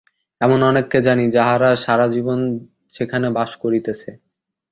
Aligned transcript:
এমন 0.41 0.59
অনেককে 0.63 0.99
জানি, 1.07 1.25
যাহারা 1.35 1.69
সারা 1.83 2.05
জীবন 2.15 2.39
সেখানে 2.93 3.27
বাস 3.37 3.51
করিতেছে। 3.63 4.09